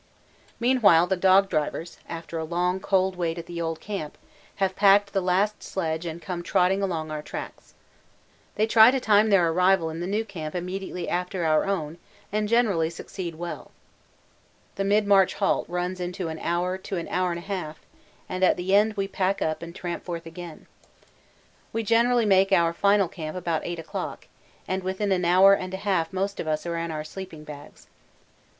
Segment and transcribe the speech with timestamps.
[0.59, 4.17] Meanwhile the dog drivers, after a long cold wait at the old camp,
[4.55, 7.75] have packed the last sledge and come trotting along our tracks.
[8.55, 11.99] They try to time their arrival in the new camp immediately after our own
[12.31, 13.69] and generally succeed well.
[14.73, 17.79] The mid march halt runs into an hour to an hour and a half,
[18.27, 20.65] and at the end we pack up and tramp forth again.
[21.71, 24.25] We generally make our final camp about 8 o'clock,
[24.67, 27.85] and within an hour and a half most of us are in our sleeping bags.